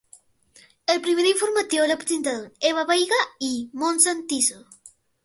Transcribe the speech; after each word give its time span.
El 0.87 0.99
primer 0.99 1.27
informativo 1.27 1.85
lo 1.85 1.95
presentaron 1.95 2.51
Eva 2.59 2.85
Veiga 2.85 3.13
y 3.39 3.69
Mon 3.71 3.99
Santiso. 3.99 4.65